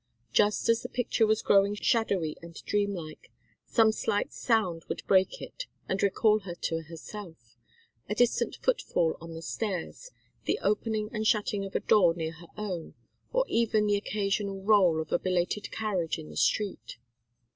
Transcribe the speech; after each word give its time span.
Just 0.33 0.67
as 0.67 0.81
the 0.81 0.89
picture 0.89 1.27
was 1.27 1.43
growing 1.43 1.75
shadowy 1.75 2.35
and 2.41 2.55
dreamlike, 2.65 3.29
some 3.67 3.91
slight 3.91 4.33
sound 4.33 4.83
would 4.89 5.05
break 5.05 5.43
it 5.43 5.67
and 5.87 6.01
recall 6.01 6.39
her 6.39 6.55
to 6.55 6.81
herself, 6.81 7.55
a 8.09 8.15
distant 8.15 8.55
foot 8.55 8.81
fall 8.81 9.15
on 9.21 9.35
the 9.35 9.43
stairs, 9.43 10.09
the 10.45 10.57
opening 10.63 11.11
and 11.13 11.27
shutting 11.27 11.65
of 11.65 11.75
a 11.75 11.79
door 11.79 12.15
near 12.15 12.31
her 12.31 12.47
own, 12.57 12.95
or 13.31 13.45
even 13.47 13.85
the 13.85 13.95
occasional 13.95 14.63
roll 14.63 14.99
of 14.99 15.11
a 15.11 15.19
belated 15.19 15.69
carriage 15.69 16.17
in 16.17 16.31
the 16.31 16.35
street. 16.37 16.97